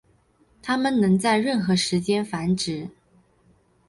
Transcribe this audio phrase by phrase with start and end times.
[0.63, 2.89] 它们能在任何时间繁殖。